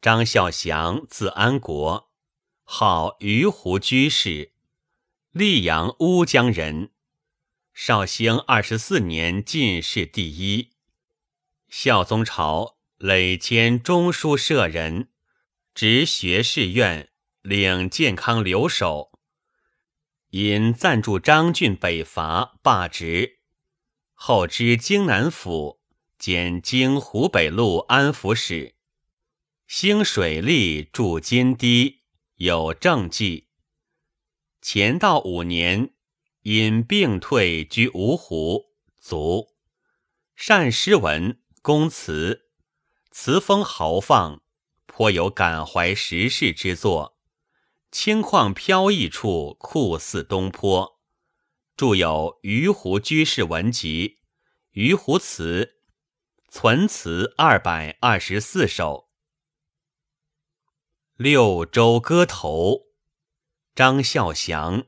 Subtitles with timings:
[0.00, 2.12] 张孝祥，字安国，
[2.62, 4.52] 号鱼湖居士，
[5.32, 6.92] 溧阳乌江人。
[7.72, 10.70] 绍兴二十四年进士第一。
[11.66, 15.08] 孝宗朝累迁中书舍人，
[15.74, 17.10] 执学士院，
[17.42, 19.18] 领健康留守。
[20.30, 23.40] 因暂驻张俊北伐，罢职。
[24.14, 25.80] 后知京南府，
[26.16, 28.76] 兼京湖北路安抚使。
[29.70, 31.98] 兴水利，筑金堤，
[32.36, 33.48] 有政绩。
[34.62, 35.92] 乾道五年，
[36.40, 39.50] 因病退居芜湖，卒。
[40.34, 41.42] 善诗文。
[41.60, 42.48] 公祠，
[43.10, 44.40] 词风豪放，
[44.86, 47.18] 颇有感怀时事之作。
[47.92, 50.98] 清旷飘逸处，酷似东坡。
[51.76, 54.08] 著有《鱼湖居士文集》
[54.70, 55.76] 《鱼湖词》，
[56.50, 59.07] 存词二百二十四首。
[61.20, 62.82] 六州歌头，
[63.74, 64.86] 张孝祥。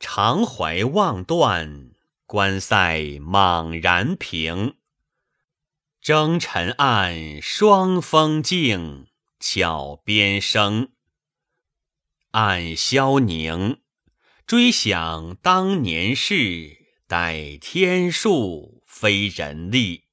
[0.00, 1.90] 长怀望断，
[2.24, 4.78] 关塞莽然平。
[6.00, 9.08] 征尘暗，霜风静，
[9.38, 10.90] 巧边声。
[12.30, 13.82] 暗消凝，
[14.46, 20.04] 追想当年事，待天数，非人力。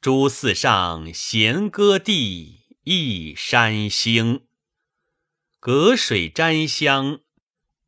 [0.00, 4.42] 诸寺上弦歌地，一山星。
[5.60, 7.20] 隔水沾香，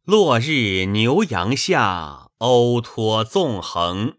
[0.05, 4.19] 落日牛羊下，鸥托纵横。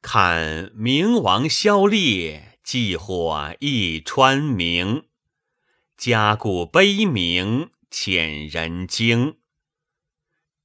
[0.00, 5.06] 看明王消烈，祭火一川明。
[5.96, 9.38] 家故悲鸣，遣人惊。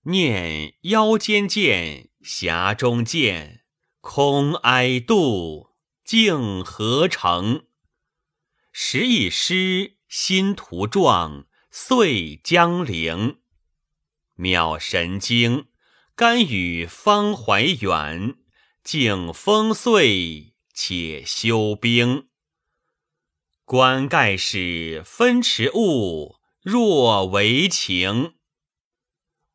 [0.04, 3.62] 念腰间剑，匣中剑，
[4.02, 5.72] 空哀度，
[6.04, 7.64] 竟何成？
[8.78, 13.38] 时一失，心图壮，遂将陵。
[14.38, 15.68] 渺神经，
[16.14, 18.36] 甘与方怀远。
[18.84, 22.28] 景风岁，且休兵。
[23.64, 28.34] 观盖始分池物，若为情。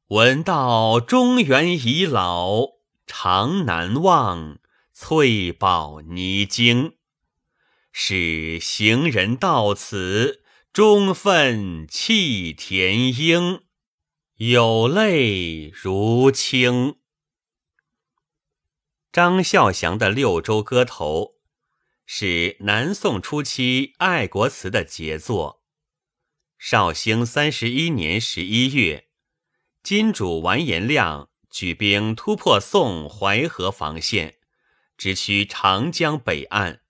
[0.06, 2.62] 闻道中原已老，
[3.06, 4.60] 常难忘
[4.94, 6.94] 翠宝泥经。
[7.92, 10.42] 使行人到此，
[10.72, 13.62] 终愤弃田英，
[14.36, 16.96] 有泪如倾。
[19.12, 21.22] 张孝祥的《六州歌头》
[22.06, 25.64] 是南宋初期爱国词的杰作。
[26.56, 29.08] 绍兴三十一年十一月，
[29.82, 34.36] 金主完颜亮举兵突破宋淮河防线，
[34.96, 36.82] 直趋长江北岸，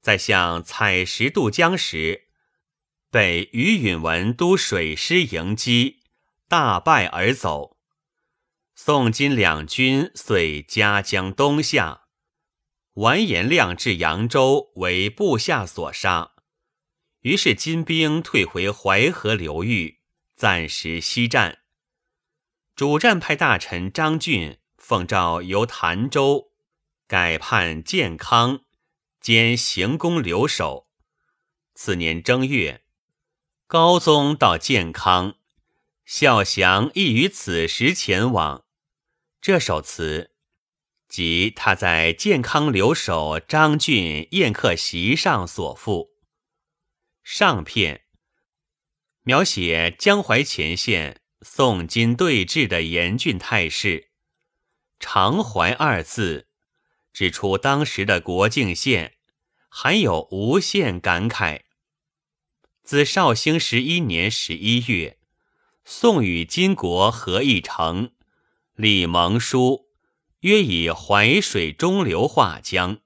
[0.00, 2.28] 在向采石渡江时，
[3.10, 6.00] 被于允文督水师迎击，
[6.48, 7.76] 大败而走。
[8.74, 12.02] 宋金两军遂夹江东下，
[12.94, 16.32] 完颜亮至扬州为部下所杀。
[17.22, 19.98] 于是金兵退回淮河流域，
[20.36, 21.58] 暂时息战。
[22.76, 26.52] 主战派大臣张俊奉诏由潭州
[27.08, 28.60] 改判建康，
[29.30, 30.88] 兼行宫留守。
[31.74, 32.82] 次年正月，
[33.66, 35.36] 高宗到建康，
[36.06, 38.64] 孝祥亦于此时前往。
[39.42, 40.30] 这首词
[41.10, 46.12] 即他在健康留守张俊宴客席上所赋。
[47.22, 48.06] 上片
[49.24, 54.08] 描写江淮前线宋金对峙的严峻态势。
[54.98, 56.48] 长怀二字
[57.12, 59.16] 指出当时的国境线，
[59.68, 61.62] 含有无限感慨。
[62.82, 65.18] 自绍兴十一年十一月，
[65.84, 68.12] 宋与金国合议成。
[68.74, 69.88] 李蒙书
[70.40, 72.98] 约以淮水中流画江，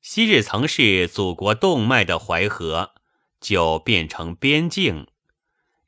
[0.00, 2.94] 昔日曾是祖国动脉的淮河，
[3.40, 5.06] 就变成边境。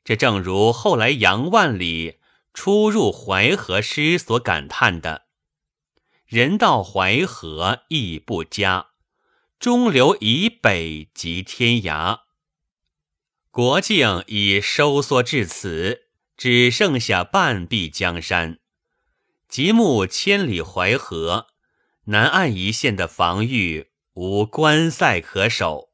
[0.03, 2.19] 这正如后来杨万里
[2.53, 5.25] 初入淮河诗所感叹的
[6.25, 8.90] ：“人到淮河亦不佳，
[9.61, 12.21] 中流以北即天涯。”
[13.49, 16.09] 国境已收缩至此。
[16.37, 18.57] 只剩下半壁江山，
[19.47, 21.49] 极目千里淮河，
[22.05, 25.91] 南岸一线的防御无关塞可守，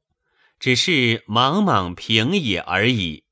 [0.57, 3.25] 只是茫茫平野而已。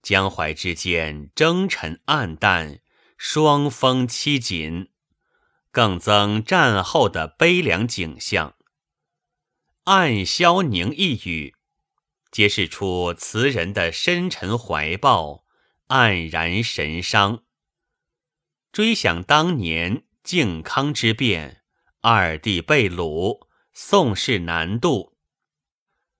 [0.00, 2.80] 江淮之间征尘暗淡，
[3.18, 4.88] 霜风凄紧，
[5.70, 8.54] 更增战后的悲凉景象。
[9.84, 11.54] 暗消凝一语，
[12.30, 15.46] 揭示出词人的深沉怀抱，
[15.88, 17.44] 黯然神伤。
[18.70, 21.62] 追想当年靖康之变，
[22.02, 25.16] 二帝被掳，宋室南渡，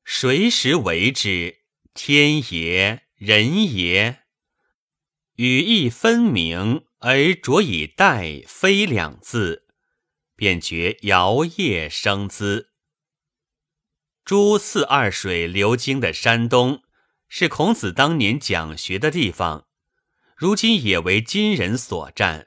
[0.04, 1.58] 谁时为之？
[1.92, 4.22] 天也，人也？
[5.36, 9.66] 语意分明，而着以待非两字，
[10.34, 12.69] 便觉摇曳生姿。
[14.30, 16.84] 诸四二水流经的山东，
[17.28, 19.66] 是孔子当年讲学的地方，
[20.36, 22.46] 如今也为金人所占。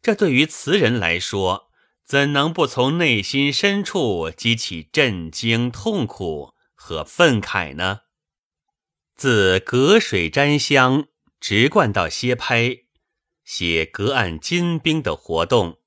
[0.00, 1.70] 这对于词人来说，
[2.02, 8.00] 怎能不从内心深处激起震惊、痛苦和愤慨呢？
[9.14, 11.08] 自隔水沾香，
[11.38, 12.78] 直贯到歇拍，
[13.44, 15.80] 写隔岸金兵的活动。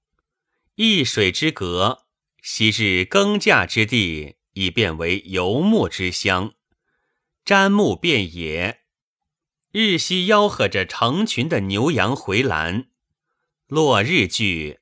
[0.75, 2.03] 一水之隔，
[2.43, 4.36] 昔日耕稼之地。
[4.57, 6.55] 已变为游牧之乡，
[7.45, 8.79] 瞻目遍野，
[9.71, 12.87] 日夕吆喝着成群的牛羊回栏。
[13.67, 14.79] 落日句，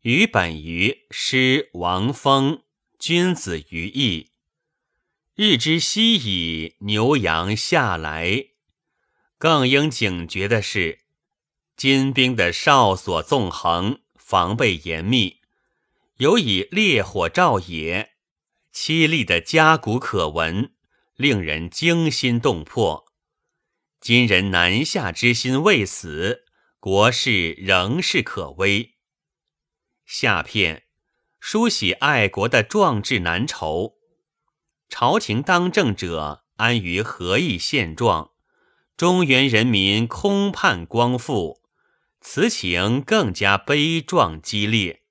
[0.00, 2.56] 于本于诗王风
[2.98, 4.24] 《君子于义》。
[5.36, 8.46] 日之夕矣，牛羊下来。
[9.38, 10.98] 更应警觉的是，
[11.76, 15.36] 金兵的哨所纵横，防备严密，
[16.16, 18.11] 尤以烈火照野。
[18.72, 20.72] 凄厉的家鼓可闻，
[21.14, 23.04] 令人惊心动魄。
[24.00, 26.46] 今人南下之心未死，
[26.80, 28.94] 国事仍是可危。
[30.06, 30.84] 下片
[31.38, 33.96] 书写爱国的壮志难酬，
[34.88, 38.30] 朝廷当政者安于和议现状，
[38.96, 41.60] 中原人民空盼光复，
[42.22, 45.02] 此情更加悲壮激烈。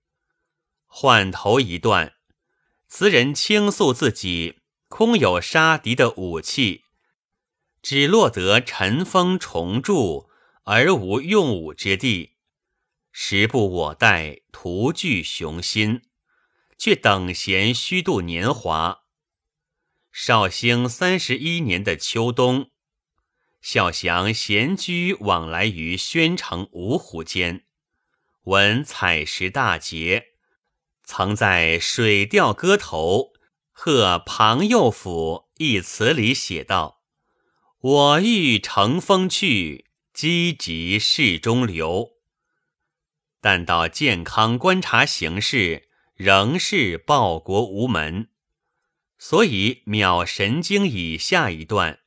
[0.88, 2.16] 换头一段。
[2.94, 4.60] 词人倾诉自己
[4.90, 6.84] 空有杀敌的武器，
[7.82, 10.30] 只落得尘封重铸
[10.66, 12.34] 而无用武之地，
[13.10, 16.02] 时不我待，徒具雄心，
[16.78, 19.04] 却等闲虚度年华。
[20.12, 22.72] 绍兴三十一年的秋冬，
[23.62, 27.64] 孝祥闲居往来于宣城芜湖间，
[28.44, 30.31] 闻采石大捷。
[31.14, 33.34] 曾在《水调歌头·
[33.70, 37.02] 贺庞佑府》一词里写道
[37.82, 42.12] ：“我欲乘风去，积极事中留。”
[43.42, 48.30] 但到健康观察形势，仍是报国无门。
[49.20, 52.00] 所以秒神经以下一段，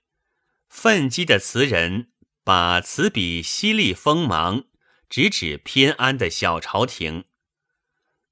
[0.66, 2.08] 愤激的词人
[2.42, 4.64] 把词笔犀利锋芒，
[5.10, 7.24] 直指偏安的小朝廷。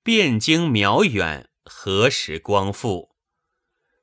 [0.04, 3.14] 汴京渺远，何时光复？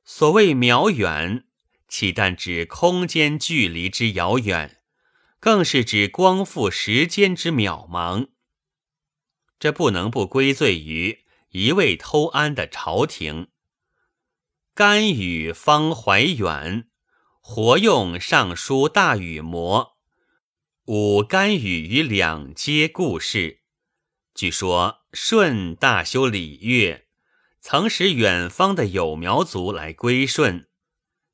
[0.02, 1.44] 所谓渺远，
[1.88, 4.78] 岂但指空间距离之遥远，
[5.38, 8.28] 更是指光复时间之渺茫。
[9.58, 13.48] 这不能不归罪于一味偷安的朝廷。
[14.72, 16.88] 甘雨方怀远，
[17.42, 19.98] 活用尚书大禹谟，
[20.86, 23.59] 五甘雨于两皆故事。
[24.34, 27.06] 据说舜大修礼乐，
[27.60, 30.68] 曾使远方的有苗族来归顺。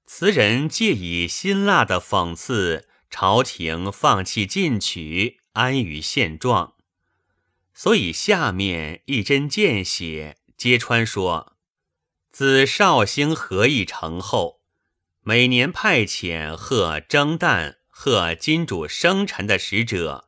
[0.06, 6.74] 词人借以辛辣的讽刺朝廷放弃进取，安于现状。
[7.74, 11.56] 所以下面一针见血揭穿说：
[12.32, 14.62] 自绍兴和议成后，
[15.20, 20.25] 每年派遣贺征旦、贺金主生辰的使者。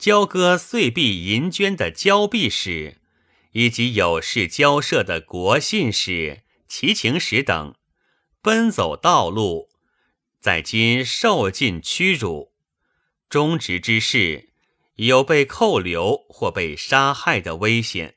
[0.00, 2.96] 交割岁币银绢的交币使，
[3.52, 7.74] 以及有事交涉的国信使、齐情使等，
[8.40, 9.68] 奔走道路，
[10.40, 12.54] 在今受尽屈辱，
[13.28, 14.48] 忠直之士
[14.94, 18.16] 有被扣留或被杀害的危险。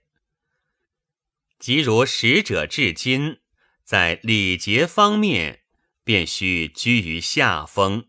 [1.60, 3.40] 即如使者至今，
[3.84, 5.64] 在礼节方面
[6.06, 8.06] 便须居于下风。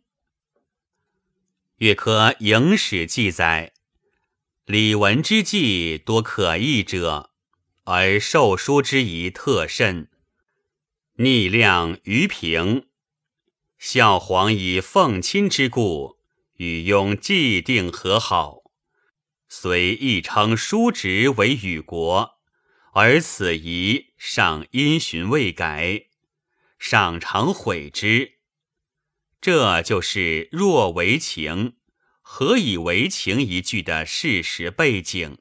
[1.78, 3.72] 月科《影史》记载，
[4.64, 7.32] 李文之计多可议者，
[7.82, 10.08] 而受书之仪特甚。
[11.16, 12.86] 逆量于平，
[13.76, 16.20] 孝皇以奉亲之故，
[16.58, 18.70] 与雍既定和好，
[19.48, 22.38] 遂亦称叔侄为与国，
[22.92, 26.04] 而此仪尚因循未改，
[26.78, 28.33] 尚常悔之。
[29.44, 31.74] 这就是若为情，
[32.22, 35.36] 何以为情一句的事实背景。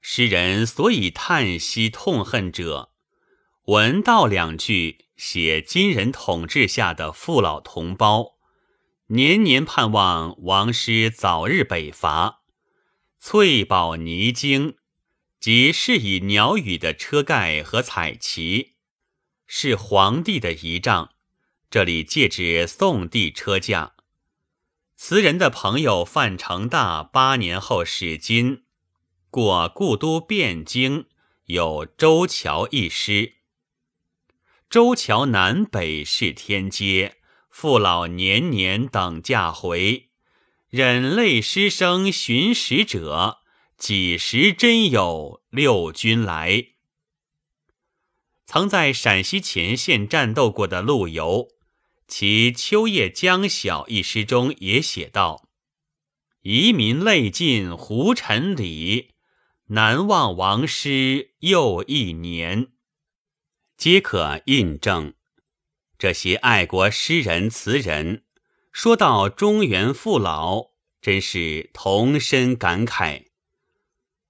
[0.00, 2.92] 诗人所以叹息痛恨者，
[3.64, 8.38] 文道两句写金人统治下的父老同胞，
[9.08, 12.44] 年年盼望王师早日北伐。
[13.18, 14.76] 翠宝泥经，
[15.40, 18.76] 即是以鸟语的车盖和彩旗，
[19.48, 21.14] 是皇帝的仪仗。
[21.70, 23.92] 这里借指宋帝车驾。
[24.96, 28.64] 词人的朋友范成大八年后使金，
[29.30, 31.04] 过故都汴京，
[31.44, 33.34] 有周桥一诗。
[34.70, 37.18] 周桥南北是天街，
[37.50, 40.08] 父老年年等驾回。
[40.70, 43.38] 忍泪失声寻使者，
[43.76, 46.68] 几时真有六军来？
[48.46, 51.48] 曾在陕西前线战斗过的陆游，
[52.08, 55.46] 其《秋夜将晓》一诗中也写道
[56.40, 59.10] ：“遗民泪尽胡尘里，
[59.66, 62.68] 难忘王师又一年。”
[63.76, 65.12] 皆可印证，
[65.98, 68.24] 这些爱国诗人词人
[68.72, 70.70] 说到中原父老，
[71.02, 73.26] 真是同声感慨。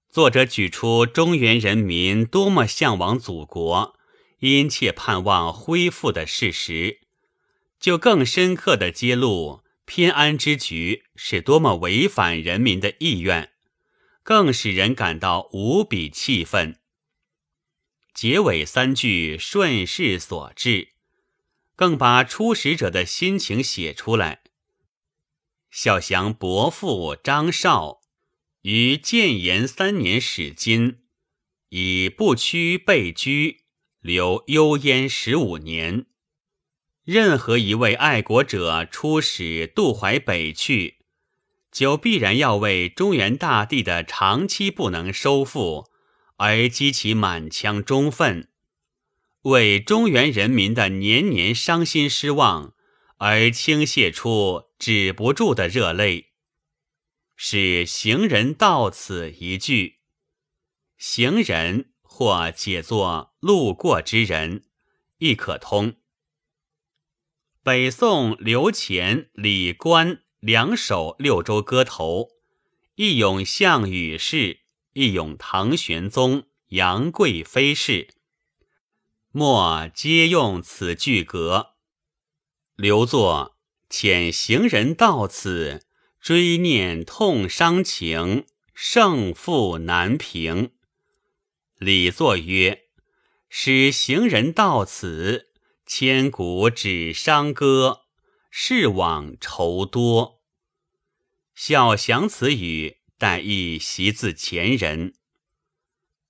[0.09, 3.95] 作者举出中原人民多么向往祖国、
[4.39, 6.99] 殷切盼望恢复的事实，
[7.79, 13.51] 就更深刻地揭露偏安之局是多么违反人民的意愿，
[14.21, 16.77] 更使人感到无比气愤。
[18.13, 20.89] 结尾三句顺势所致，
[21.75, 24.41] 更把出使者的心情写出来。
[25.71, 28.01] 孝祥伯父张绍
[28.63, 30.99] 于建炎三年始金，
[31.69, 33.61] 以不屈被居，
[34.01, 36.07] 留幽燕十五年。
[37.11, 40.99] 任何一位爱国者出使渡淮北去，
[41.71, 45.89] 就必然要为中原大地的长期不能收复。
[46.37, 48.49] 而激起满腔忠愤，
[49.41, 52.75] 为中原人民的年年伤心失望
[53.17, 56.27] 而倾泻出止不住的热泪，
[57.35, 59.97] 使行人到此一句。
[60.95, 64.65] 行人或解作路过之人，
[65.17, 65.95] 亦可通。
[67.69, 72.29] 北宋刘乾、李观两首六州歌头，
[72.95, 74.61] 一咏项羽氏。
[74.93, 78.07] 一咏唐玄宗、杨贵妃事，
[79.31, 81.75] 末皆用此句格。
[82.75, 83.55] 留作
[83.87, 85.85] 遣行人到此，
[86.19, 90.71] 追念痛伤情，胜负难平。
[91.77, 92.85] 李作曰
[93.47, 95.48] ：“使行人到此，
[95.91, 98.01] 千古只伤歌，
[98.51, 100.43] 事往愁多。”
[101.55, 102.99] 小祥此语。
[103.21, 105.13] 但亦习自前人。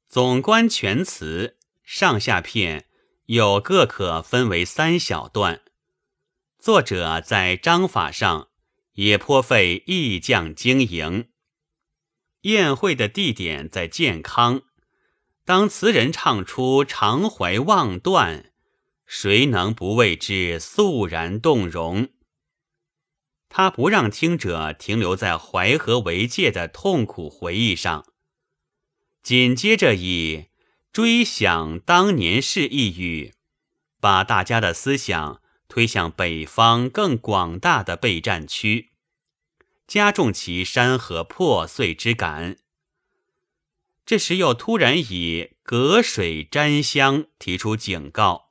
[0.07, 2.87] 总观全词上下片
[3.27, 5.61] 有各可分为三小段。
[6.57, 8.49] 作者在章法上
[8.93, 11.29] 也颇费意匠经营。
[12.41, 14.63] 宴会的地点在健康。
[15.45, 18.48] 当词人唱出常怀望断，
[19.11, 22.09] 谁能不为之肃然动容？
[23.49, 28.05] 他不让听者停留在淮河为界的痛苦回忆上，
[29.23, 30.49] 紧接着以
[30.93, 33.33] 追想当年事一语，
[33.99, 38.91] 把大家的思想推向北方更广大的备战区，
[39.87, 42.57] 加重其山河破碎之感。
[44.05, 48.48] 这时又突然以隔水沾香提出警告，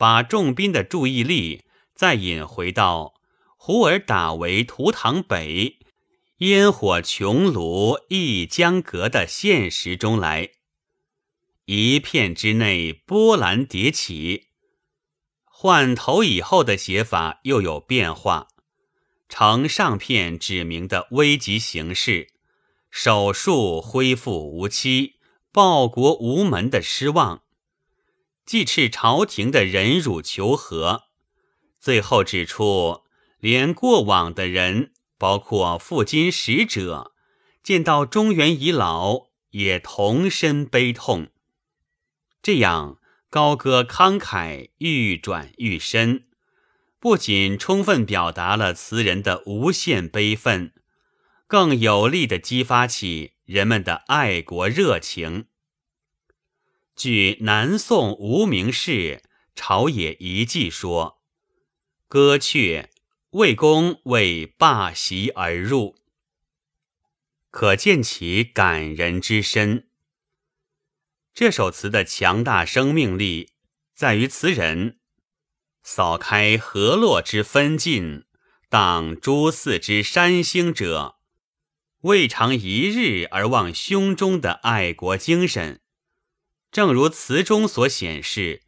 [0.00, 1.62] 把众兵的注意力
[1.94, 3.20] 再引回到。
[3.58, 5.76] 胡尔打为图塘北，
[6.38, 10.52] 烟火穹庐一江阁的现实中来，
[11.66, 14.46] 一片之内波澜迭起。
[15.44, 18.48] 换头以后的写法又有变化，
[19.28, 22.28] 呈上片指明的危急形势，
[22.90, 25.16] 手术恢复无期，
[25.52, 27.42] 报国无门的失望，
[28.44, 31.04] 既斥朝廷的忍辱求和，
[31.78, 33.02] 最后指出。
[33.38, 37.14] 连过往的人，包括赴京使者，
[37.62, 41.28] 见到中原遗老，也同身悲痛。
[42.42, 42.98] 这样
[43.30, 46.24] 高歌慷慨，愈转愈深，
[46.98, 50.74] 不仅充分表达了词人的无限悲愤，
[51.46, 55.46] 更有力地激发起人们的爱国热情。
[57.02, 58.92] 据南宋无名氏
[59.54, 61.22] 《朝野遗迹》说，
[62.08, 62.88] 歌阙。
[63.30, 65.96] 魏公为罢席而入，
[67.50, 69.88] 可见其感人之深。
[71.32, 73.52] 这首词的强大生命力，
[73.94, 74.98] 在于词人
[75.82, 78.26] 扫开河洛之分尽，
[78.68, 81.16] 荡诸寺之山星者，
[82.02, 85.80] 未尝一日而忘胸中的爱国精神。
[86.72, 88.62] 正如词中所显示，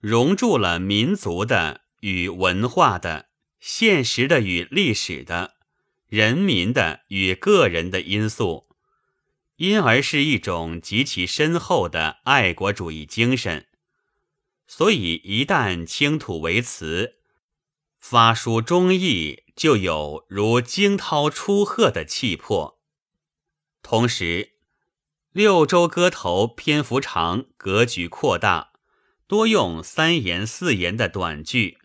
[0.00, 3.28] 融入了民族的与文化的、
[3.60, 5.56] 现实的与历史的、
[6.06, 8.68] 人民的与个人的因素，
[9.56, 13.66] 因而是一种极其深厚的爱国主义精神。
[14.66, 17.16] 所以，一旦倾吐为词，
[17.98, 22.78] 发书忠义，就有如惊涛出壑的气魄。
[23.82, 24.57] 同时，
[25.32, 28.72] 六州歌头篇幅长，格局扩大，
[29.26, 31.76] 多用三言四言的短句，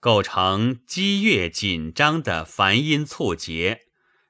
[0.00, 3.82] 构成激越紧张的繁音促节，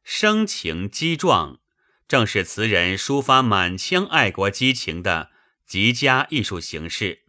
[0.02, 1.60] 声情激壮，
[2.08, 5.30] 正是词人抒发满腔爱国激情的
[5.64, 7.26] 极佳艺术形式。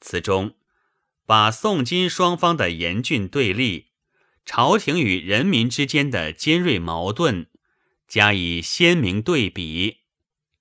[0.00, 0.56] 词中
[1.24, 3.90] 把宋金双方的严峻对立、
[4.44, 7.46] 朝廷与人民之间的尖锐矛盾
[8.08, 9.99] 加以鲜明对比。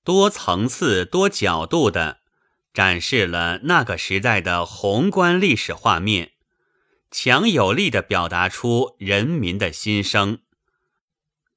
[0.09, 2.21] 多层次、多角度的
[2.73, 6.31] 展示了那个时代的宏观历史画面，
[7.11, 10.39] 强有力的表达出人民的心声，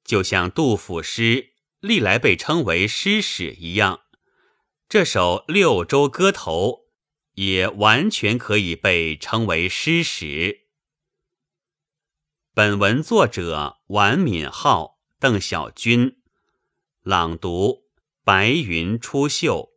[0.05, 4.01] 就像杜甫诗历来被称为诗史一样，
[4.87, 6.69] 这首《六州歌头》
[7.33, 10.67] 也完全可以被称为诗史。
[12.53, 16.17] 本文作者王敏浩、邓小军，
[17.01, 17.82] 朗读。
[18.25, 19.72] 白云出岫。